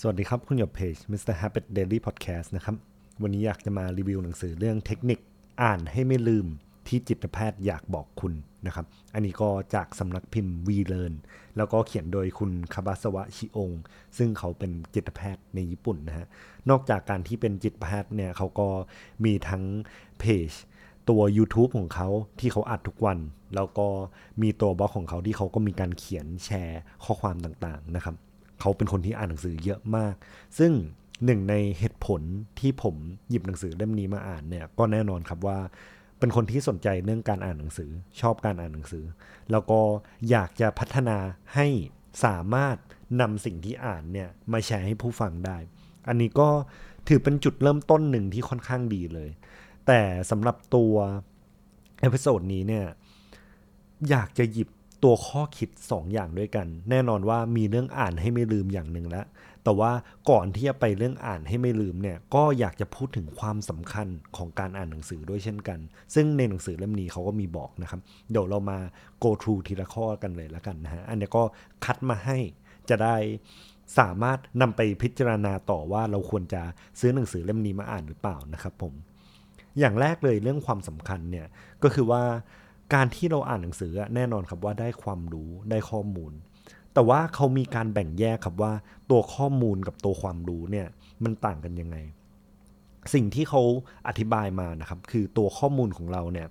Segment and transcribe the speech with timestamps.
[0.00, 1.34] สวัสดีครับ คุณหยบเพจ Mr.
[1.40, 2.76] Habit Daily Podcast นะครับ
[3.22, 5.18] วันนี้อยากจะมารีวิวหนังสือเรื่องเทคนิค
[5.62, 6.46] อ่านให้ไม่ลืม
[6.88, 8.32] ที่จิตแพทย์อยากบอกคุณ
[8.66, 11.14] นะครับ อันนี้ก็จากสำนักพิมพ์ We Learn
[11.56, 13.70] แล้วก็เขียนโดยคุณคาบาสวะชิอง
[14.16, 16.26] ซึ่งเขาเป็นจิตแพทย์ในญี่ปุ่นนะฮะ
[16.70, 18.68] นอกจากการที่เป็นจิตแพทย์เนี่ยเขาก็
[19.24, 19.64] มีทั้ง
[20.18, 20.50] เพจ
[21.08, 22.08] ตัว YouTube ของเขา
[22.40, 23.18] ที่เขาอัดทุกวัน
[23.54, 23.88] แล้วก็
[24.42, 28.16] มีตัวบล็อกของเขาที่เขาก็มีการเขียนแชร์ข้อความต่างๆนะครับ
[28.60, 30.14] เขาเป็นคนที่อ่านหนังสือเยอะมาก
[30.58, 30.72] ซึ่ง
[31.24, 32.20] หนึ่งในเหตุผล
[32.60, 32.94] ที่ผม
[33.28, 35.58] หยิบหนังสือเล่มนี้มาอ่านเนี่ยก็แน่นอนครับว่า
[36.18, 39.04] เป็นคนที่สนใจเรื่องการอ่านหนังสือ ชอบการอ่านหนังสือ
[39.50, 39.80] แล้วก็
[40.30, 41.18] อยากจะพัฒนา
[41.54, 41.66] ให้
[42.24, 42.76] สามารถ
[43.20, 45.58] นำสิ่งที่อ่านเนี่ยมาแชร์ให้ผู้ฟังได้
[46.08, 46.48] อันนี้ก็
[47.08, 49.30] ถือเป็นจุดเริ่มต้นหนึ่งที่ค่อนข้างดีเลย
[49.86, 50.00] แต่
[50.30, 50.94] สำหรับตัว
[52.00, 52.86] episode นี้เนี่ย
[54.10, 54.68] อยากจะหยิบ
[55.06, 59.26] ตัวข้อคิด 2 อย่างด้วยกัน แน่นอนว่ามีเรื่องอ่านให้ไม่ลืมอย่างหนึ่งแล้ว
[59.64, 59.92] แต่ว่า
[60.30, 65.78] ก่อนที่จะไปเรื่องอ่านให้ไม่ลืมเนี่ยก็อยากจะพูดถึงความสำคัญของการอ่านหนังสือด้วยเช่นกัน
[66.14, 68.00] ซึ่งในหนังสือเล่มนี้เขาก็มีบอกนะครับ
[68.30, 68.78] เดี๋ยวเรามา
[69.22, 71.42] go through ทีละข้อกันเลยแล้วกันนะฮะอันนี้ก็
[71.84, 72.38] คัดมาให้
[72.88, 73.16] จะได้
[73.98, 76.62] สามารถนำไปพิจารณาต่อว่าเราควรจะ
[77.00, 78.94] ซื้อหนังสือเล่มนี้มาอ่านหรือเปล่านะครับผม
[79.78, 81.46] อย่างแรกเลยเรื่องความสำคัญเนี่ย
[81.82, 82.22] ก็คือว่า
[82.94, 86.32] การที่เราอ่านหนังสือแน่นอนครับว่าได้ความรู้ได้ข้อมูล
[86.94, 88.72] แต่ว่าเขามีการแบ่งแยกครับว่า
[89.10, 90.86] ตัวข้อมูลกับตัวความรู้เนี่ย
[91.24, 91.96] มันต่างกันยังไง
[93.14, 93.62] สิ่งที่เขา
[94.08, 96.48] อธิบายมานะครับ คือตัวข้อมูลของเราเนี่ย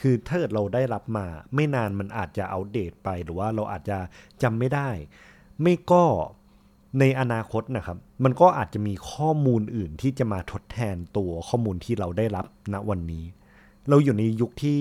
[0.00, 3.98] คือถ้าเกิดเราได้รับมาไม่นานมันอาจจะอัปเดตไปหรือว่าเราอาจจะ
[4.42, 4.88] จำไม่ได้
[5.62, 6.04] ไม่ก็
[7.00, 13.24] ในอนาคตนะครับ มันก็อาจจะมีข้อมูลอื่นที่จะมาทดแทนตัวข้อมูลที่เราได้รับณวันนี้
[13.88, 14.78] เราอยู่ในยุคที่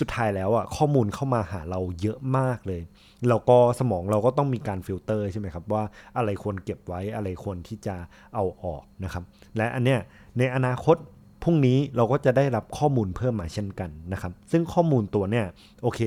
[0.00, 2.82] สุดท้ายแล้วอะข้อมูลเข้ามาหาเราเยอะมากเลย
[3.28, 5.82] แล้วก็สมองเราก็ต้องมีการฟิลเตอร์ใช่ไหมครับ ว่า
[6.16, 7.96] อะไรควรเก็บไว้อะไรควรที่จะ
[8.34, 9.24] เอาออกนะครับ
[9.56, 10.00] และอันเนี้ย
[10.38, 10.96] ในอนาคต
[11.42, 15.46] พรุ่งนี้เราก็จะได้รับข้อมูลเพิ่มมาเช่นกันนะครับ ซึ่งข้อมูลตัวเนี้ย
[15.82, 16.00] โอเค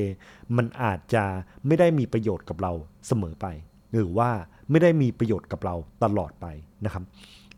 [0.58, 1.24] มันอาจจะ
[1.68, 2.72] ไม่ได้มีประโยชน์กับเรา
[3.08, 3.48] เสมอไป
[3.94, 4.30] หรือว่า
[4.72, 6.48] ไม่ได้มีประโยชน์กับเราตลอดไป
[6.86, 7.04] นะครับ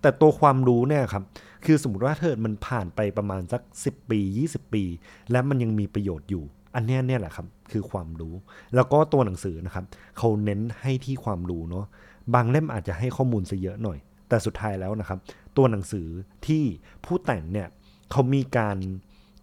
[0.02, 1.24] แต่ตัวความรู้เนี่ยครับ
[1.66, 4.20] คือสมมติว่าเธอมันผ่านไปประมาณสัก 10 ปี
[4.50, 4.84] 20 ปี
[5.32, 6.44] และมันยังมีประโยชน์อยู่
[6.76, 8.34] อันนี้เนี่ยแหละครับ คือความรู้
[8.76, 9.86] แล้วก็ตัวหนังสือนะครับ
[10.18, 11.86] เขาเน้นให้ที่ความรู้เนาะ
[12.34, 13.98] บางเล่มอาจจะให้ข้อมูลซะเยอะหน่อย
[14.30, 15.20] แต่สุดท้ายแล้วนะครับ
[15.58, 16.08] ตัวหนังสือ
[16.48, 16.64] ที่
[17.06, 17.68] ผู้แต่งเนี่ย
[18.12, 18.78] เขามีการ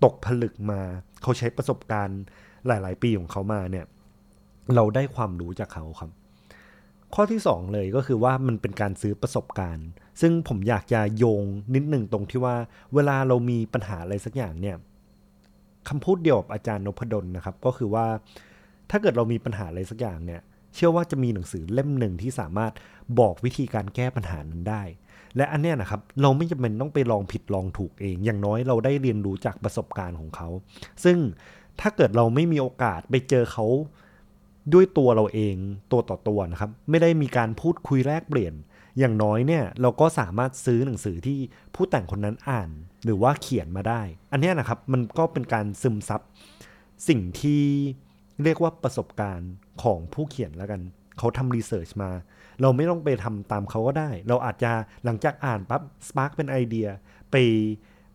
[0.04, 0.80] ตกผลึกมา
[1.22, 2.20] เขาใช้ประสบการณ์
[2.66, 3.84] หลาย ๆ ปีของเขามาเนี่ย
[4.74, 6.10] เราได้ความรู้จากเขาครับ
[7.14, 9.88] ข้อที่ 2 เลยก็คือว่ามันเป็นการซื้อประสบการณ์
[10.20, 12.56] ซึ่งผมอยากจะโยงนิดหนึ่งตรงที่ว่า
[12.94, 14.76] เวลาเรามีปัญหาอะไรสักอย่างเนี่ย
[15.88, 18.06] คำพูดเดียวกับอาจารย์นพดลนะครับ ก็คือว่า
[18.90, 20.40] ถ้าเกิดเรามีปัญหาอะไรสักอย่างเนี่ย
[20.74, 22.72] เชื่อว่าจะมีหนังสือเล่มหนึ่งที่สามารถ
[23.20, 24.82] บอกวิธีการแก้ปัญหานั้นได้
[25.36, 30.48] และอันเนี้ยนะครับเราไม่จำเป็นต้องไปลองผิดลองถูกเอง อย่างน้อยเราได้เรียนรู้จากประสบการณ์ของเขา
[31.04, 31.18] ซึ่ง
[31.80, 33.66] ถ้าเกิดเราไม่มีโอกาสไปเจอเขา
[34.72, 35.56] ด้วยตัวเราเอง
[35.92, 38.54] ตัวต่อตัวนะครับ ไม่ได้มีการพูดคุยแลกเปลี่ยน
[38.98, 41.38] อย่างน้อยเนี่ยเราก็สามารถซื้อหนังสือที่
[41.74, 42.70] ผู้แต่งคนนั้นอ่าน
[43.04, 44.02] หรือว่าเขียนมาได้
[44.32, 46.20] อันนี้นะครับมันก็เป็นการซึมซับ
[47.08, 47.62] สิ่งที่
[48.44, 49.52] เรียกว่าประสบการณ์
[49.82, 50.80] ของผู้เขียนแล้วกัน
[51.18, 52.10] เขาทำรีเสิร์ชมา
[52.60, 54.72] เราไม่ต้องไปทำตามเขาก็ได้ เราอาจจะ
[55.04, 56.88] หลังจากอ่านปั๊บสปาร์กเป็นไอเดีย
[57.30, 57.36] ไป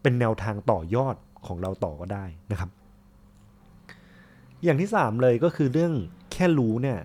[0.02, 1.16] เป็นแนวทางต่อยอด
[1.48, 2.70] ของเราต่อก็ได้นะครับ
[4.64, 5.94] อย่างที่สามเลยก็คือเรื่อง
[6.34, 7.00] แค่รู้เนี่ย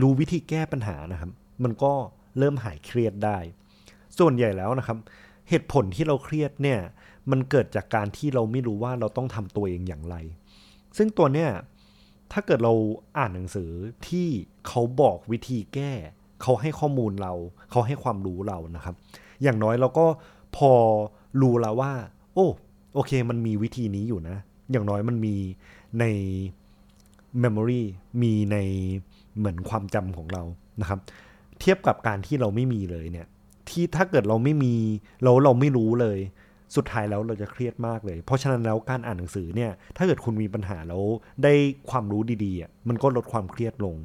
[0.00, 1.30] รู้วิธีแก้ปัญหานะครับ
[1.62, 1.92] มันก็
[2.38, 3.38] เริ่มหายเครียดได้
[4.18, 4.98] ส่วนใหญ่แล้วนะครับ
[5.48, 6.80] เหตุผลที่เราเครียดเนี่ย
[7.30, 10.16] มันเกิดจากการที่เราไม่รู้ว่าเราต้องทำตัวเองอย่างไร
[10.96, 11.50] ซึ่งตัวเนี่ย
[12.32, 12.72] ถ้าเกิดเรา
[13.18, 13.70] อ่านหนังสือ
[14.08, 14.26] ที่
[14.66, 15.92] เขาบอกวิธีแก้
[16.42, 17.32] เขาให้ข้อมูลเรา
[17.70, 18.94] เขาให้ความรู้เรานะครับ
[19.42, 20.06] อย่างน้อยเราก็
[20.56, 20.72] พอ
[21.40, 21.92] รู้แล้วว่า
[22.34, 22.46] โอ้
[22.94, 24.36] โอเค มันมีวิธีนี้อยู่นะ
[24.70, 25.36] อย่างน้อยมันมี
[26.00, 26.04] ใน
[27.42, 27.82] memory
[28.22, 28.56] มีใน
[29.38, 30.42] เหมือนความจำของเรา
[30.80, 31.00] นะครับ
[31.60, 33.26] เทียบกับการที่เราไม่มีเลยเนี่ย
[33.68, 34.74] ที่ถ้าเกิดเราไม่มี
[35.22, 36.18] เราเราไม่รู้เลย
[36.76, 41.02] สุดท้ายแล้วเราจะเครียดมากเลย เพราะฉะนั้นแล้วการอ่านหนังสือเนี่ย ถ้าเกิดคุณมีปัญหาแล้ว
[41.42, 41.52] ได้
[41.90, 43.96] ความรู้ดีๆมันก็ลดความเครียดลง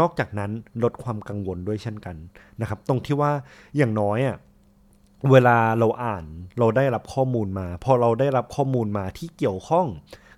[0.00, 0.50] นอกจากนั้น
[0.84, 2.16] ลดความกังวลด้วยเช่นกัน
[2.60, 3.32] นะครับ ตรงที่ว่า
[3.76, 4.36] อย่างน้อยอะ
[5.30, 6.24] เวลาเราอ่าน
[6.58, 9.86] เราได้รับข้อมูลมา พอเราได้รับข้อมูลมาที่เกี่ยวข้อง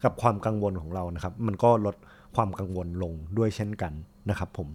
[0.04, 1.96] กับความกังวลของเรานะครับ มันก็ลด
[2.36, 3.92] ความกังวลลงด้วยเช่นกัน
[4.30, 4.68] นะครับผม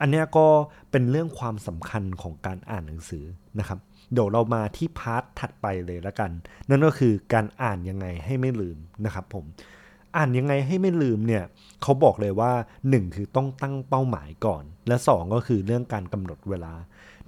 [0.00, 0.46] อันนี้ก็
[0.90, 3.24] เป็นเรื่องความสำคัญของการอ่านหนังสือ
[3.58, 3.78] นะครับ
[4.12, 6.30] เดี๋ยวเรามาที่พาร์ทถัดไปเลยละกัน
[6.68, 9.44] นั่นก็คือการอ่านยังไงให้ไม่ลืมนะครับผม
[10.16, 11.44] อ่านยังไงให้ไม่ลืมเนี่ย
[11.82, 12.52] เขาบอกเลยว่า
[12.84, 16.74] 1 คือต้องตั้งเป้าหมายก่อน และ 2 ก็คือเรื่องการกำหนดเวลา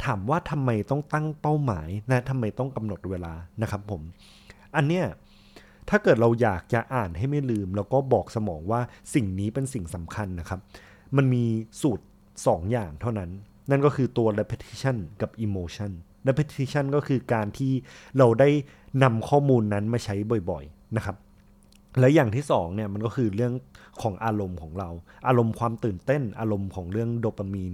[0.04, 3.32] ถามว่าทำไมต้องตั้งเป้าหมายนะทำไมต้องกำหนดเวลา
[3.62, 4.02] นะครับผม
[4.76, 5.04] อันเนี้ย
[5.90, 8.80] ถ้าเกิดเราอยากจะอ่านให้ไม่ลืม แล้วก็บอกสมองว่า
[9.14, 10.60] สิ่งนี้เป็นสิ่งสำคัญนะครับ
[11.16, 11.44] มันมี
[11.82, 12.04] สูตร
[12.36, 13.30] 2 อย่างเท่านั้น
[13.70, 15.92] นั่นก็คือตัว repetition กับ emotion
[16.28, 17.72] repetition ก็คือการที่
[18.18, 18.48] เราได้
[19.02, 20.16] นำข้อมูลนั้นมาใช้
[20.50, 21.16] บ่อยๆนะครับ
[22.00, 23.52] และอย่างที่สองเนี่ยมันก็คือเรื่อง
[24.02, 24.90] ของอารมณ์ของเรา
[25.28, 27.72] อารมณ์ความตื่นเต้น อารมณ์ของเรื่องโดปามีน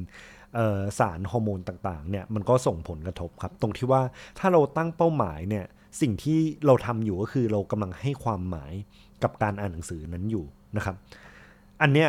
[0.98, 4.02] สารฮอร์โมนต่างๆเนี่ยมันก็ส่งผลกระทบครับ ตรงที่ว่า
[4.38, 5.64] ถ้าเราตั้งเป้าหมายเนี่ย
[6.00, 8.72] สิ่งที่เราทำอยู่ก็คือเรากำลังให้ความหมาย
[9.22, 10.44] กับการอ่านหนังสือนั้นอยู่
[10.76, 10.96] นะครับ
[11.82, 12.08] อันเนี้ย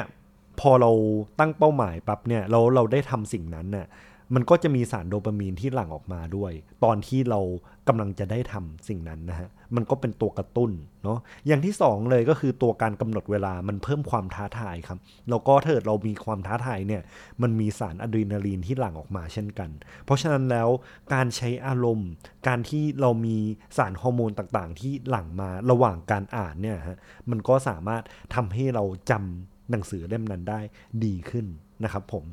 [0.60, 0.92] พอเรา
[1.40, 3.88] ตั้งเป้าหมายปั๊บเนี่ยเราเราได้ทำสิ่งนั้นเนี่ย
[4.34, 6.52] มันก็จะมีสารโดปามีนที่หลั่งออกมาด้วย
[6.84, 7.40] ตอนที่เรา
[7.88, 10.72] กำลังจะได้ทำสิ่งนั้นนะฮะมันก็เป็นตัวกระตุ้น
[11.04, 15.00] เนาะอย่างที่ 2 เลยก็คือตัวการกำหนดเวลามันเพิ่มความท้าทายครับ
[15.30, 17.02] แล้วก็ถ้าเรามีความท้าทายเนี่ย
[17.42, 19.70] มันมีสารอะดรีนาลีนที่หลั่งออกมาเช่นกัน
[20.06, 20.70] เพราะฉะนั้นแล้ว
[21.14, 22.10] การใช้อารมณ์
[22.48, 23.38] การที่เรามี
[23.78, 26.98] สารฮอร์โมนต่างๆ ที่หลั่งมาระหว่างการอ่านเนี่ยฮะ
[27.30, 28.04] มันก็สามารถ
[28.36, 30.60] ทำให้เราจำหนังสือเล่มนั้นได้
[31.04, 31.46] ดีขึ้น
[31.84, 32.26] นะครับผม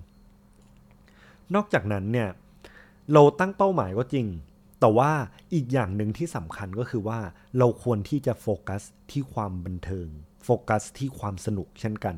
[1.55, 2.29] นอกจากนั้นเนี่ย
[3.13, 4.27] เราตั้งเป้าหมายก็จริง
[4.81, 5.13] แต่ว่า
[5.55, 7.21] อีกอย่างหนึ่งที่สำคัญก็คือว่า
[7.59, 10.09] เราควรที่จะโฟกัสที่ความบันเทิง
[10.45, 12.17] โฟกัสที่ความสนุกเช่นกัน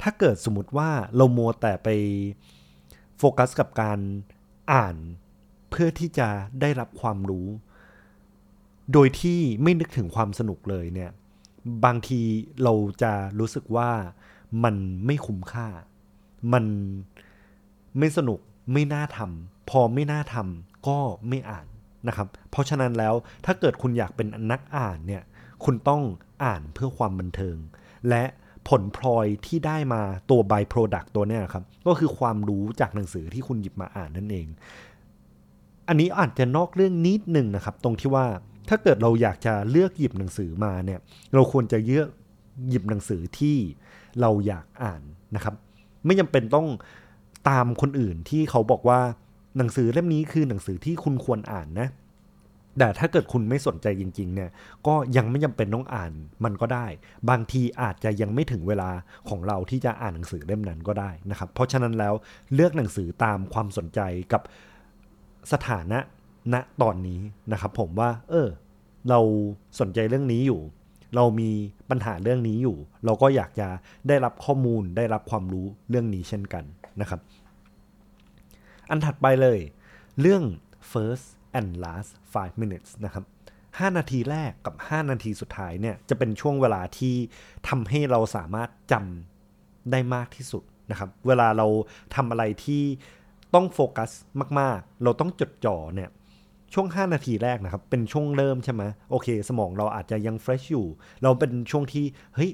[0.00, 1.88] ถ้าเกิดสมมติว่าเราโมแต่ไป
[3.18, 3.98] โฟกัสกับการ
[4.72, 4.96] อ่าน
[5.70, 6.28] เพื่อที่จะ
[6.60, 7.46] ได้รับความรู้
[8.92, 11.10] โดยที่ไม่นึกถึงความสนุกเลยเนี่ย
[11.84, 12.20] บางที
[12.62, 13.90] เราจะรู้สึกว่า
[14.64, 14.76] มัน
[15.06, 15.68] ไม่คุ้มค่า
[16.52, 16.64] มัน
[17.98, 18.40] ไม่สนุก
[18.72, 20.98] ไม่น่าทำพอไม่น่าทำก็
[21.28, 21.66] ไม่อ่าน
[22.08, 23.14] นะครับ เพราะฉะนั้นแล้ว
[23.44, 25.22] ถ้าเกิดคุณอยากเป็นนักอ่านเนี่ย
[25.64, 26.02] คุณต้อง
[26.44, 27.56] อ่านเพื่อความบันเทิง
[28.08, 28.24] และ
[28.68, 34.46] ผลพลอยที่ได้มาตัว by product ตัวเนี้ครับ ก็คือความรู้จากหนังสือที่คุณหยิบมาอ่านนั่นเอง
[35.88, 38.26] อันนี้อาจจะนอกเรื่องนิดหนึ่งนะครับ ตรงที่ว่า
[38.68, 41.00] ถ้าเกิดเราอยากจะเลือกหยิบหนังสือมาเนี่ย
[41.34, 42.08] เราควรจะเลือก
[42.68, 43.56] หยิบหนังสือที่
[44.20, 45.02] เราอยากอ่าน
[45.34, 45.54] นะครับ
[46.06, 46.66] ไม่จำเป็นต้อง
[47.48, 49.00] ตามคนอื่นที่เขาบอกว่า
[49.56, 51.88] หนังสือเล่มนี้คือหนังสือที่คุณควรอ่านนะ
[52.78, 54.50] แต่ถ้าเกิดคุณไม่สนใจจริงๆเนี่ย
[54.86, 56.12] ก็ยังไม่จำเป็นต้องอ่าน
[56.44, 56.86] มันก็ได้
[57.30, 58.90] บางทีอาจจะยังไม่ถึงเวลา
[59.28, 62.14] ของเราที่จะอ่านหนังสือเล่มนั้นก็ได้นะครับ เพราะฉะนั้นแล้ว
[62.54, 64.00] เลือกหนังสือตามความสนใจ
[64.32, 64.42] กับ
[65.52, 65.98] สถานะ
[66.52, 67.20] ณตอนนี้
[67.52, 68.48] นะครับ ผมว่า เออ
[69.08, 69.20] เรา
[69.80, 70.60] สนใจเรื่องนี้อยู่
[71.16, 71.50] เรามี
[71.90, 73.68] ปัญหาเรื่องนี้อยู่ เราก็อยากจะ
[74.08, 76.64] ได้รับข้อมูลได้รับความรู้เรื่องนี้เช่นกัน
[77.00, 77.20] นะครับ
[78.90, 79.58] อันถัดไปเลย
[80.20, 80.42] เรื่อง
[80.92, 81.26] first
[81.58, 83.24] and last five minutes นะครับ
[83.60, 87.14] 5 นาทีแรกกับ 5 นาทีสุดท้ายเนี่ยจะเป็นช่วงเวลาที่
[87.68, 91.66] ทำให้เราสามารถจำได้มากที่สุดนะครับ เวลาเรา
[92.14, 92.82] ทำอะไรที่
[93.54, 94.10] ต้องโฟกัส
[94.60, 96.10] มาก ๆ เราต้องจดจ่อเนี่ย
[96.74, 100.86] ช่วง 5 นาทีแรกนะครับ เป็นช่วงเริ่มใช่ไหมโอเค สมองเราอาจจะยังเฟรชอยู่
[101.22, 102.04] เราเป็นช่วงที่
[102.34, 102.50] เฮ้ย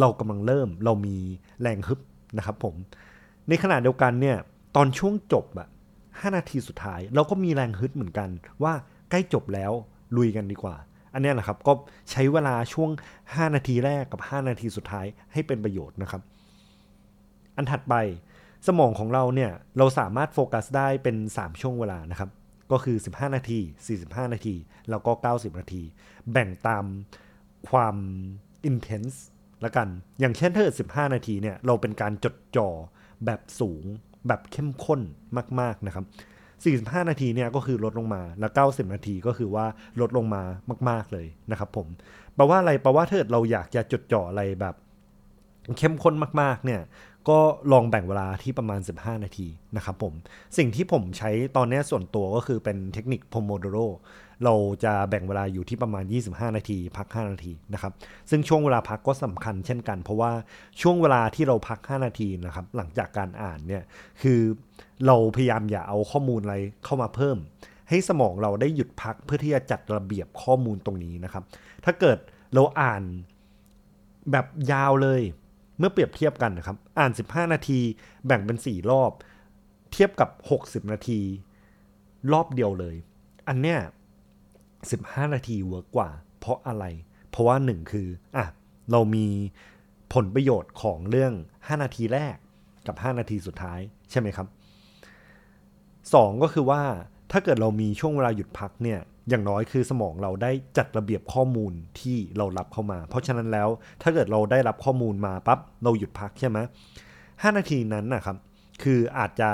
[0.00, 1.16] เรากำลังเริ่ม เรามี
[1.60, 2.00] แรงฮึบ
[2.38, 2.74] นะครับผม
[3.48, 4.36] ในขณะเดียวกันเนี่ย
[4.76, 5.68] ตอนช่วงจบอะ
[6.20, 8.28] ห้านาทีสุดท้าย เราก็มีแรงฮึดเหมือนกัน
[8.62, 8.74] ว่า
[9.10, 9.72] ใกล้จบแล้ว
[10.16, 10.76] ลุยกันดีกว่า
[11.14, 11.72] อันนี้แหละครับก็
[12.10, 12.90] ใช้เวลาช่วง
[13.26, 16.22] 5 นาทีแรกกับ 5 นาทีสุดท้ายให้เป็นประโยชน์นะครับ
[17.56, 17.94] อันถัดไป
[18.66, 22.30] สมองของเราเนี่ยเราสามารถโฟกัสได้เป็น 3 ช่วงเวลานะครับ
[22.72, 23.58] ก็คือ 15 นาที
[23.96, 24.54] 45 นาที
[24.90, 25.82] แล้วก็ 90 นาที
[26.32, 26.84] แบ่งตาม
[27.70, 27.96] ความ
[28.70, 29.16] intense
[29.64, 29.88] ละกัน
[30.20, 32.68] อย่างเช่นถ้าเกิด15 นาทีเนี่ยเราเป็นการจดจ่อ
[33.26, 33.84] แบบสูง
[34.28, 35.00] แบบเข้มข้น
[35.60, 36.04] มากๆนะครับ
[36.92, 39.66] 45 นาทีเนี่ยก็คือลดลงมา แล้ว 90 นาทีก็คือว่า
[40.00, 40.42] ลดลงมา
[40.88, 41.86] มาก ๆเลยนะครับผม
[42.34, 44.74] แปลว่าอะไร แปลว่าถ้าเราอยากจะจดจ่ออะไรแบบ
[45.78, 46.80] เข้มข้นมากๆเนี่ย
[47.28, 47.38] ก็
[47.72, 50.14] ลองแบ่งเวลาที่ประมาณ 15 นาทีนะครับผม
[50.56, 53.76] สิ่งที่ผมใช้ตอนนี้ส่วนตัวก็คือเป็นเทคนิคโพโมโดโร
[54.44, 57.92] เราจะแบ่งเวลาอยู่ที่ประมาณ 25 นาที พัก 5 นาทีนะครับ
[58.30, 60.32] ซึ่งช่วงเวลาพักก็สำคัญเช่นกัน เพราะว่า
[60.80, 63.82] ช่วงเวลาที่เราพัก 5 นาทีนะครับ หลังจากการอ่านเนี่ย
[64.22, 64.40] คือ
[65.06, 67.36] เราพยายามอย่าเอาข้อมูลอะไรเข้ามาเพิ่ม
[67.88, 71.44] ให้สมองเราได้หยุดพักเพื่อที่จะจัดระเบียบข้อมูลตรงนี้นะครับ
[71.84, 72.18] ถ้าเกิด
[72.54, 73.02] เราอ่าน
[74.32, 75.22] แบบยาวเลย
[75.78, 77.80] เมื่อเปรียบเทียบกันนะครับ อ่าน 15 นาที
[78.26, 79.12] แบ่งเป็น 4 รอบ
[79.92, 81.20] เทียบกับ 60 นาที
[82.32, 82.96] รอบเดียวเลย
[83.48, 83.78] อันเนี้ย
[84.56, 86.84] 15 นาที work กว่า เพราะอะไร
[87.30, 88.46] เพราะว่าหนึ่งคืออะ
[88.90, 89.26] เรามี
[90.14, 92.36] ผลประโยชน์ของเรื่อง 5 นาทีแรก
[92.86, 94.46] กับ 5 นาทีสุดท้ายใช่ไหมครับ
[95.24, 96.82] 2 ก็คือว่า
[97.30, 103.68] ถ้าเกิดเรามีช่วงเวลาหยุดพักเนี่ย อย่างน้อยคือสมองเราได้จัดระเบียบข้อมูลที่เรารับเข้ามา เพราะฉะนั้นแล้ว
[104.02, 106.58] ถ้าเกิดเราได้รับข้อมูลมาปั๊บเราหยุดพักใช่ไหม
[107.42, 108.36] ห้านาทีนั้นนะครับ
[108.82, 109.50] คืออาจจะ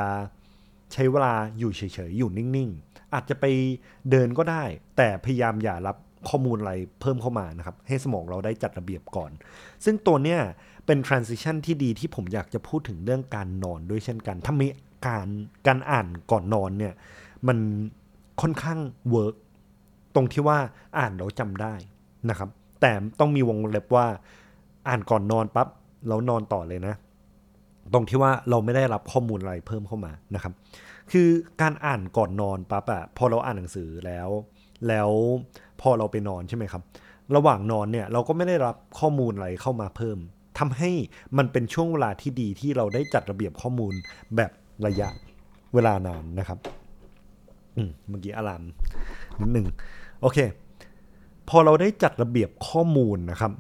[0.93, 3.45] ใช้เวลาอยู่เฉยๆ อยู่นิ่งๆ อาจจะไป
[4.11, 4.63] เดินก็ได้
[4.97, 5.97] แต่พยายามอย่ารับ
[6.29, 9.31] ข้อมูลอะไรเพิ่มเข้ามานะครับ ให้สมองเราได้จัดระเบียบก่อน
[9.85, 10.41] ซึ่งตัวเนี้ย
[10.87, 14.67] เป็น transition ที่ดีที่ผมอยากจะพูดถึงเรื่องการนอนด้วยเช่นกันถ้ามี
[15.07, 15.29] การ
[15.67, 16.95] การอ่านก่อนนอนเนี่ย
[17.49, 17.59] มัน
[18.41, 18.79] ค่อนข้าง
[19.11, 19.35] เวิร์ก
[20.19, 20.59] รงที่ว่า
[20.99, 21.75] อ่านเราจำได้
[22.31, 22.49] นะครับ
[22.81, 24.07] แต่ต้องมีวงเล็บว่า
[24.89, 25.69] อ่านก่อนนอนปั๊บ
[26.09, 26.95] แล้วนอนต่อเลยนะ
[27.93, 30.53] ตรงที่ว่าเราไม่ได้รับข้อมูลอะไรเพิ่มเข้ามานะครับ
[31.13, 31.29] คือ
[31.61, 34.29] การอ่านก่อนนอนปั๊บอะพอเราอ่านหนังสือแล้ว
[34.89, 35.11] แล้ว
[35.81, 36.83] พอเราไปนอนใช่ไหมครับ
[37.37, 40.19] ระหว่างนอนเนี่ยเราก็ไม่ได้รับข้อมูลอะไรเข้ามาเพิ่ม
[40.59, 40.91] ทำให้
[41.39, 43.95] มันเป็นช่วงเวลาที่ดีที่เราได้จัดระเบียบข้อมูล
[44.37, 44.51] แบบ
[44.87, 45.09] ระยะ
[45.75, 46.59] เวลานานนะครับ
[47.77, 48.63] อืมเมื่อกี้อาราม
[49.41, 49.67] นิดหนึ่ง
[50.21, 50.39] โอเค
[51.49, 53.53] พอเราได้จัดระเบียบข้อมูลนะครับ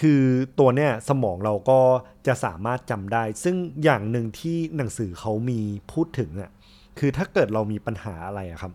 [0.00, 0.22] คือ
[0.58, 1.80] ตัวเนี้ยสมองเราก็
[2.26, 5.60] จะสามารถจำได้ ซึ่งอย่างหนึ่งที่หนังสือเขามี
[5.92, 6.50] พูดถึงอะ
[6.98, 8.72] คือถ้าเกิดเรามีปัญหาอะไรอะครับ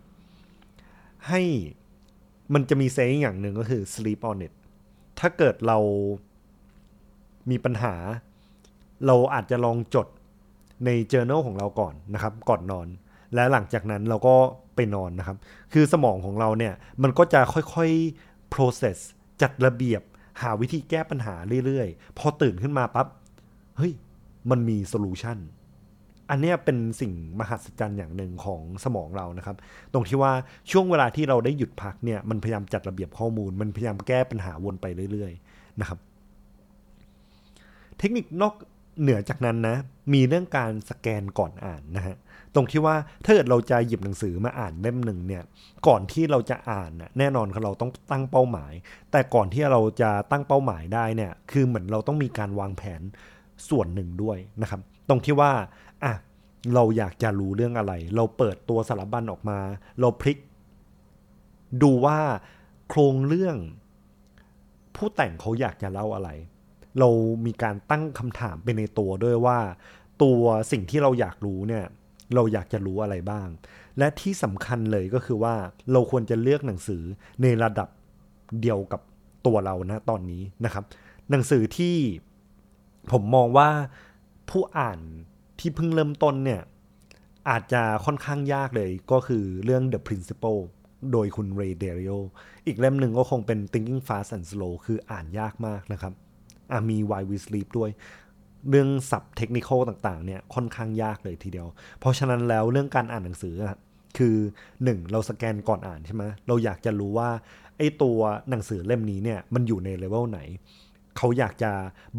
[1.27, 1.41] ให้
[2.53, 4.53] มันจะมีเซงอย่างหนึ่งก็คือ sleep on it
[5.19, 5.77] ถ้าเกิดเรา
[7.49, 7.95] มีปัญหา
[9.05, 10.07] เราอาจจะลองจด
[10.85, 12.87] ใน journal ของเราก่อนนะครับ ก่อนนอน
[13.35, 14.35] และหลังจากนั้นเราก็
[14.75, 15.37] ไปนอนนะครับ
[15.73, 18.97] คือสมองของเราเนี่ยมันก็จะค่อยๆ process
[19.41, 20.01] จัดระเบียบ
[20.41, 23.07] หาวิธีแก้ปัญหาเรื่อยๆ พอตื่นขึ้นมาปั๊บ
[23.77, 23.93] เฮ้ย
[24.49, 25.37] มันมีโซลูชัน
[26.29, 29.55] อันนี้เป็นสิ่งมหัศจรรย์อย่างหนึ่งของสมองเรานะครับ
[29.93, 30.31] ตรงที่ว่า
[30.71, 35.99] ช่วงเวลาที่เราได้หยุดพักเนี่ย มันพยายามจัดระเบียบข้อมูล มันพยายามแก้ปัญหาวนไปเรื่อย ๆ นะครับ
[37.99, 38.53] เทคนิคนอก
[39.01, 39.75] เหนือจากนั้นนะ
[40.13, 42.15] มีเรื่องการสแกนก่อนอ่านนะฮะ
[42.55, 45.43] ตรงที่ว่าถ้าเกิดเราจะหยิบหนังสือมาอ่านเล่มหนึ่งเนี่ย
[45.87, 48.73] ก่อนที่เราจะอ่านน่ะแน่นอนครับเราต้องตั้งเป้าหมาย
[49.11, 53.01] แต่ก่อนที่เราจะตั้งเป้าหมายได้เนี่ยคือเหมือนเราต้องมีการวางแผน
[53.69, 55.51] ส่วนหนึ่งด้วยนะครับ ตรงที่ว่า
[56.03, 56.13] อะ
[56.73, 59.59] เราอยากจะรู้เรื่องอะไร เราเปิดตัวสารบัญออกมา
[59.99, 60.37] เราพลิก
[61.83, 62.19] ดูว่า
[62.89, 63.57] โครงเรื่อง
[64.95, 66.29] ผู้แต่งเขาอยากจะเล่าอะไร
[66.99, 67.09] เรา
[67.45, 69.59] มีการตั้งคำถามไปในตัวด้วยว่า
[70.23, 71.85] ตัวสิ่งที่เราอยากรู้เนี่ย
[72.35, 73.47] เราอยากจะรู้อะไรบ้าง
[73.97, 75.55] และที่สำคัญเลยก็คือว่า
[75.91, 77.03] เราควรจะเลือกหนังสือ
[77.41, 77.89] ในระดับ
[78.61, 79.01] เดียวกับ
[79.45, 80.83] ตัวเรานะตอนนี้นะครับ
[81.29, 81.95] หนังสือที่
[83.11, 83.69] ผมมองว่า
[84.49, 84.99] ผู้อ่าน
[85.59, 86.61] ที่เพิ่งเริ่มต้นเนี่ย
[87.49, 90.59] อาจจะค่อนข้างยากเลยก็คือเรื่อง The Principle
[91.11, 92.17] โดยคุณ Ray Dalio
[92.67, 96.13] อีกเล่มหนึ่งก็คงเป็น Thinking Fast and Slow คืออ่านยากมากนะครับ
[96.89, 97.89] มี Why We Sleep ด้วย
[98.69, 101.67] เรื่องศัพท์เทคนิคต่างๆเนี่ยค่อนข้างยากเลยทีเดียว
[101.99, 103.77] เพราะฉะนั้นแล้วเรื่องการอ่านหนังสืออะ
[104.17, 104.35] คือ
[104.73, 105.11] 1.
[105.11, 107.29] เราสแกนก่อนอ่านใช่ไหมเราอยากจะรู้ว่า
[107.77, 110.39] ไอ้ตัวหนังสือเล่มนี้เนี่ยมันอยู่ในเลเวลไหน
[111.17, 111.71] เขาอยากจะ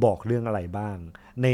[0.04, 0.96] บอกเรื่องอะไรบ้าง
[1.42, 1.48] ใน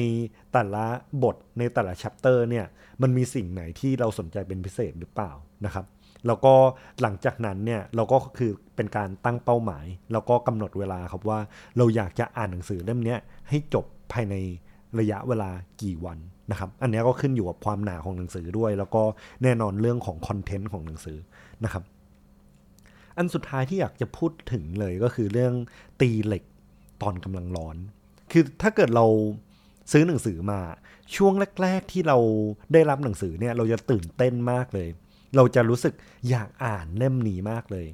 [0.53, 0.85] แต่ละ
[1.23, 2.67] บทในแต่ละ chapter เนี่ย
[3.03, 5.33] มันมีสิ่งไหนที่เราสนใจเป็นพิเศษหรือเปล่า
[5.65, 5.85] นะครับ
[6.27, 6.55] แล้วก็
[7.03, 11.39] หลังจากนั้นเนี่ยเราก็คือเป็นการตั้งเป้าหมาย แล้วก็กำหนดเวลาครับว่า
[11.77, 13.17] เราอยากจะอ่านหนังสือเล่มนี้
[13.49, 14.35] ให้จบภายใน
[15.01, 15.51] ระยะเวลา
[15.83, 16.19] กี่วัน
[16.51, 19.03] นะครับ อันนี้ก็ขึ้นอยู่กับความหนาของหนังสือด้วย แล้วก็
[19.43, 21.19] แน่นอนเรื่องของคอนเทนต์ของหนังสือ
[21.65, 21.85] นะครับ
[23.17, 25.55] อันสุดท้ายที่อยากจะพูดถึงเลยก็คือเรื่อง
[26.01, 26.45] ตีเหล็ก
[27.03, 27.77] ตอนกำลังร้อน
[28.33, 29.07] คือถ้าเกิดเรา
[29.93, 30.61] ซื้อหนังสือมา
[31.17, 32.19] ช่วงแรก ๆ ที่เรา
[32.73, 34.89] ได้รับหนังสือเนี่ย เราจะตื่นเต้นมากเลย
[35.37, 35.95] เราจะรู้สึก
[36.31, 37.87] อยากอ่านเล่มนี้มากเลย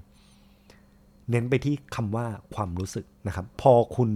[1.30, 4.11] เน้นไปที่คำว่าความรู้สึกนะครับ พอคุณ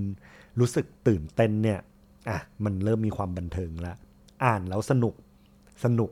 [0.60, 1.80] รู้สึกตื่นเต้นเนี่ย
[2.28, 3.96] อะมันเริ่มมีความบันเทิงแล้ว
[4.44, 5.14] อ่านแล้วสนุก
[5.84, 6.10] สนุก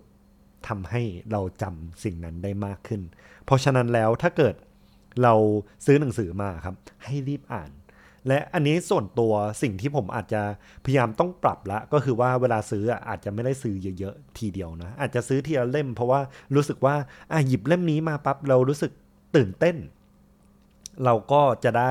[0.69, 1.03] ทำให้
[1.33, 3.03] เราจำสิ่งนั้นได้มากขึ้น
[3.45, 4.55] เพราะฉะนั้นแล้วถ้าเกิด
[5.23, 5.35] เรา
[5.87, 7.71] ซื้อหนังสือมาครับ ให้รีบอ่าน
[8.29, 10.43] และอันนี้ส่วนตัวสิ่งที่ผมอาจจะ
[10.85, 16.21] พยายามต้องปรับละ ก็คือว่าเวลาซื้ออะอาจจะไม่ได้ซื้อเยอะๆทีเดียวนะ อาจจะซื้อทีละเล่ม เพราะว่า
[16.55, 16.95] รู้สึกว่า
[17.33, 18.93] อะหยิบเล่มนี้มาปั๊บเรารู้สึก
[19.37, 19.77] ตื่นเต้น
[21.05, 21.91] เราก็จะได้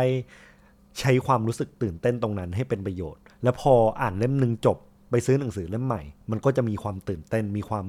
[0.99, 4.77] ใช้ความรู้สึกตื่นเต้นตรงนั้นให้เป็นประโยชน์ แล้วพออ่านเล่มหนึ่งจบ
[5.12, 7.85] ไปซื้อหนังสือเล่มใหม่ มันก็จะมีความตื่นเต้น มีความ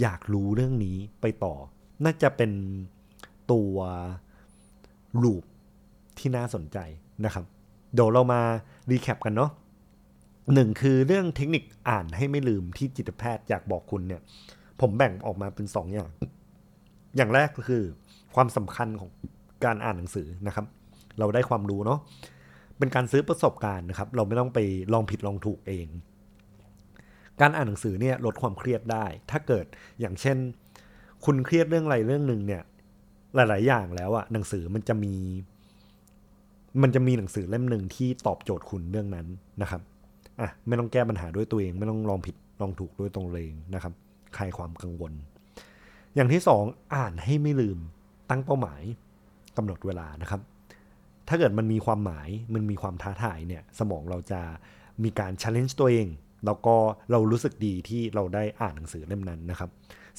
[0.00, 1.54] อยากรู้เรื่องนี้ไปต่อ
[2.04, 2.50] น่าจะเป็น
[3.52, 3.74] ตัว
[5.22, 5.44] ลูป
[6.18, 6.78] ที่น่าสนใจ
[7.24, 7.44] นะครับ
[7.94, 8.40] เดี๋ยวเรามา
[8.90, 9.50] รีแคปกันเนาะ
[10.54, 14.20] หนึ่งคือเรื่องเทคนิคอ่านให้ไม่ลืมที่จิตแพทย์อยากบอกคุณเนี่ย
[14.80, 16.10] ผมแบ่งออกมาเป็นสองอย่าง
[17.16, 17.82] อย่างแรกก็คือ
[18.34, 19.10] ความสำคัญของ
[19.64, 20.66] การอ่านหนังสือนะครับ
[21.18, 21.98] เราได้ความรู้เนาะ
[22.78, 24.58] เป็นการซื้อประสบการณ์นะครับ เราไม่ต้องไป
[24.92, 25.88] ลองผิดลองถูกเอง
[27.40, 29.66] การอ่านหนังสือเนี่ยลดความเครียดได้ ถ้าเกิด
[30.00, 30.36] อย่างเช่น
[31.24, 32.62] คุณเครียดเรื่องอะไรเรื่องหนึ่งเนี่ย
[33.34, 35.14] หลาย ๆ อย่างแล้วอะหนังสือมันจะมี
[36.82, 39.26] มันจะมีหนังสือเล่มหนึ่งที่ตอบโจทย์คุณเรื่องนั้น
[39.62, 39.82] นะครับ
[40.40, 43.92] อะไม่ต้องแก้ปัญหาด้วยตัวเอง ไม่ต้องลองผิดลองถูกด้วยตรงเองนะครับ
[44.36, 45.12] คลายความกังวล
[46.14, 46.64] อย่างที่สอง
[46.94, 47.78] อ่านให้ไม่ลืม
[48.30, 48.82] ตั้งเป้าหมาย
[49.56, 50.40] กำหนดเวลานะครับ
[51.28, 54.40] ถ้าเกิดมันมีความหมายมันมีความท้าทายเนี่ยสมองเราจะ
[55.02, 56.08] มีการ challenge ตัวเอง
[56.46, 56.76] แล้วก็
[57.10, 59.70] เรารู้สึกดีที่เราได้อ่านหนังสือเล่มนั้นนะครับ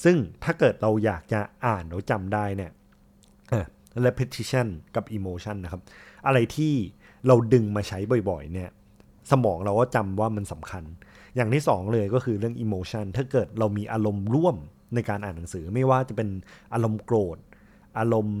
[0.04, 2.70] ซึ่งถ้าเกิดเราอยากจะอ่านเราจำได้เนี่ย
[4.06, 5.82] repetition กับ emotion นะครับ
[6.26, 6.74] อะไรที่
[7.26, 7.98] เราดึงมาใช้
[8.30, 8.70] บ่อยๆ เนี่ย
[9.30, 10.84] สมองเราก็จำว่ามันสำคัญ
[11.36, 14.56] อย่างที่สองเลยก็คือเรื่อง emotion ถ้าเกิดเรามีอารมณ์ร่วม
[14.94, 16.28] ในการอ่านหนังสือ ไม่ว่าจะเป็น
[16.74, 17.38] อารมณ์โกรธ
[17.98, 18.40] อารมณ์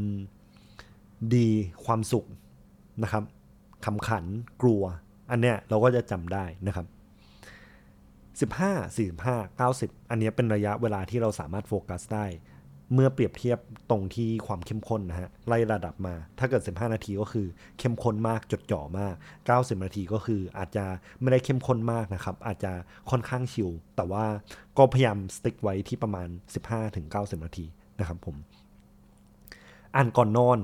[1.34, 1.48] ดี
[1.84, 2.26] ความสุข
[3.02, 3.24] นะครับ
[3.84, 4.24] ขำขัน
[4.62, 4.82] กลัว
[5.30, 6.86] อันเนี้ยเราก็จะจำได้นะครับ
[8.38, 12.26] 15 45 90 อันนี้เป็นระยะเวลาที่เราสามารถโฟกัสได้
[12.94, 13.58] เมื่อเปรียบเทียบ
[13.90, 17.46] ตรงที่ความเข้มข้นนะฮะไล่ระดับมา ถ้าเกิด 15 นาทีก็คือ
[17.78, 19.14] เข้มข้นมากจดจ่อมาก
[19.48, 20.84] 90 นาทีก็คืออาจจะ
[21.20, 22.72] ไม่ได้เข้มข้นมากนะครับ อาจจะ
[23.10, 24.24] ค่อนข้างชิลแต่ว่า
[24.78, 26.28] ก็พยายามสติ๊กไว้ที่ประมาณ
[26.86, 27.66] 15-90 นาที
[28.00, 28.36] นะครับผม
[29.96, 30.58] อ่านก่อนนอน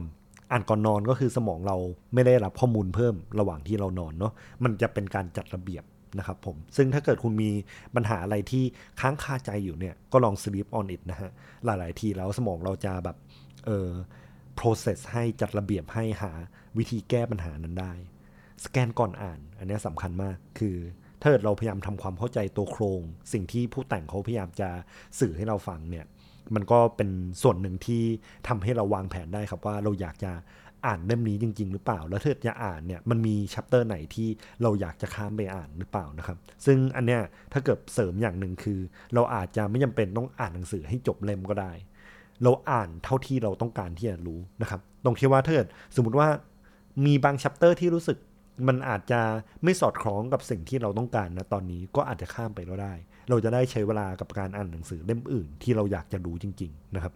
[0.55, 1.77] อ่านก่อนนอนก็คือสมองเรา
[2.15, 4.33] ไม่ได้รับข้อมูลเพิ่มระหว่างที่เรานอนเนาะ
[4.65, 5.85] มันจะเป็นการจัดระเบียบ
[6.19, 7.51] นะครับผม ซึ่งถ้าเกิดคุณมี
[7.95, 8.65] ปัญหาอะไรที่
[9.01, 11.31] ค้างคาใจอยู่เนี่ย ก็ลอง sleep on it นะฮะ
[11.65, 13.17] หลาย ๆ ทีแล้วสมองเราจะแบบ
[13.67, 13.89] เออ
[14.59, 16.33] process ให้จัดระเบียบให้หา
[16.79, 17.93] วิธีแก้ปัญหานั้นได้
[18.65, 20.77] สแกนก่อนอ่าน อันนี้สำคัญมากคือ
[21.21, 23.01] ถ้าเกิดเราพยายามทำความเข้าใจตัวโครง
[23.33, 24.69] สิ่งที่ผู้แต่งเขาพยายามจะ
[25.21, 26.07] สื่อให้เราฟังเนี่ย
[26.55, 27.11] มันก็เป็น
[27.43, 28.03] ส่วนหนึ่งที่
[28.49, 30.33] ทำให้เราวางแผนได้ครับว่าเราอยากจะ
[30.87, 34.29] อ่านเล่มนี้จริง ๆ หรือเปล่า แล้วถ้าจะอ่านเนี่ยมันมีชัปเตอร์ไหนที่
[34.63, 37.21] เราอยากจะข้ามไปอ่านหรือเปล่านะครับ ซึ่งอันเนี้ย
[37.53, 38.79] ถ้าเกิดเสริมอย่างหนึ่งคือ
[39.15, 41.73] เราอาจจะไม่จำเป็นต้องอ่านหนังสือให้จบเล่มก็ได้
[42.43, 46.29] เราอ่านเท่าที่เราต้องการที่จะรู้นะครับ ตรงที่ว่าถ้าเกิดสมมติว่า
[47.07, 48.19] มีบางชัปเตอร์ที่รู้สึก
[48.69, 49.21] มันอาจจะ
[49.65, 52.95] ไม่สอดคล้องกับสิ่งที่เราต้องการนะตอนนี้ก็อาจจะข้ามไปก็ได้
[53.31, 57.13] เราจะได้ใช้เวลากับการอ่านหนังสือเล่มอื่น ที่เราอยากจะรู้จริง ๆ นะครับ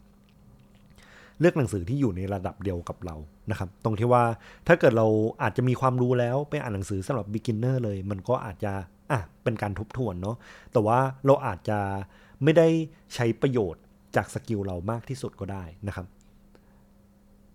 [1.41, 3.17] เลือกหนังสือที่อยู่ในระดับเดียวกับเรา
[3.51, 4.25] นะครับ ตรงที่ว่า
[4.69, 5.07] ถ้าเกิดเรา
[5.43, 8.73] อาจจะมีความรู้แล้วไปอ่านหนังสือสำหรับ beginner เลย มันก็อาจจะ
[9.11, 10.37] อะเป็นการทบทวนเนาะ
[10.73, 11.79] แต่ว่าเราอาจจะ
[12.45, 12.69] ไม่ได้
[13.15, 13.83] ใช้ประโยชน์
[14.17, 16.07] จาก skill เรามากที่สุดก็ได้นะครับ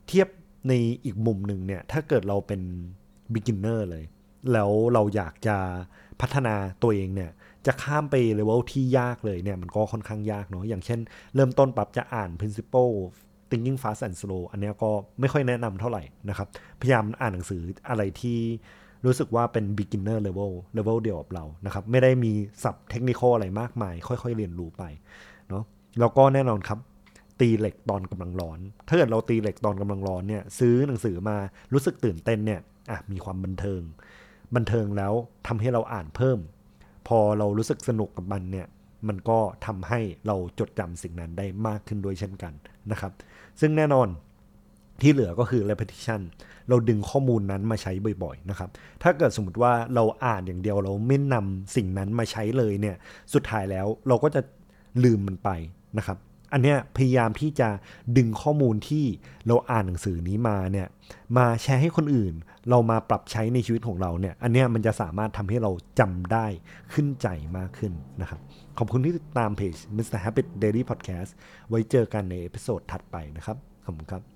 [0.07, 0.27] เทียบ
[0.67, 0.73] ใน
[1.05, 2.61] อีกมุมหนึ่งเนี่ยถ้าเกิดเราเป็น
[3.35, 4.05] beginner เลย
[4.53, 5.57] แล้วเราอยากจะ
[6.21, 7.31] พัฒนาตัวเองเนี่ย
[7.65, 10.99] จะข้ามไปเลเวลที่ยากเลยเนี่ยมันก็ค่อนข้างยากเนาะอย่างเช่น
[11.35, 12.93] เริ่มต้นปรับจะอ่าน principle
[13.49, 16.47] thinking fast and slow อันนี้ก็ไม่ค่อยแนะนำเท่าไหร่นะครับ
[16.81, 18.39] พยายามอ่านหนังสืออะไรที่
[19.05, 22.31] รู้สึกว่าเป็น beginner level level เดียวกับเรานะครับ ไม่ได้มี
[22.63, 24.83] ศัพท์เทคนิคอะไรมากมาย ค่อยๆ เรียนรู้ไป
[25.49, 25.63] เนาะ
[25.99, 26.79] แล้วก็แน่นอนครับ
[27.39, 31.37] ตีเหล็กตอนกำลังร้อน ถ้าเกิดเราตีเหล็กตอนกำลังร้อนเนี่ยซื้อหนังสือมา
[31.73, 33.81] รู้สึกตื่นเต้นเนี่ย อะมีความบันเทิง
[34.55, 35.13] บันเทิงแล้ว
[35.47, 36.39] ทำให้เราอ่านเพิ่ม
[37.07, 38.67] พอเรารู้สึกสนุกกับมันเนี่ย
[39.07, 42.53] มันก็ทำให้เราจดจำสิ่งนั้นได้มากขึ้นด้วยเช่นกัน
[42.91, 43.11] นะครับ
[43.59, 44.07] ซึ่งแน่นอน
[45.01, 46.21] ที่เหลือก็คือ repetition
[46.69, 47.91] เราดึงข้อมูลนั้นมาใช้
[48.23, 48.69] บ่อยๆนะครับ
[49.03, 52.95] ถ้าเกิดสมมติว่าเราอ่านอย่างเดียวเราไม่นำสิ่งนั้นมาใช้เลยเนี่ย
[53.33, 54.41] สุดท้ายแล้วเราก็จะ
[55.03, 55.49] ลืมมันไป
[55.97, 56.17] นะครับ
[56.53, 57.69] อันเนี้ยพยายามที่จะ
[58.17, 59.05] ดึงข้อมูลที่
[59.47, 60.87] เราอ่านหนังสือนี้มาเนี่ย
[61.37, 62.33] มาแชร์ให้คนอื่น
[62.69, 66.45] เรามาปรับใช้ในชีวิตของเราเนี่ย อันเนี้ยมันจะสามารถทำให้เราจำได้
[66.93, 68.39] ขึ้นใจมากขึ้นนะครับ
[68.77, 70.19] ขอบคุณที่ติดตามเพจ Mr.
[70.23, 71.31] Habit Diary Podcast
[71.69, 74.32] ไว้เจอกันใน episode ถัดไปนะครับ ขอบคุณครับ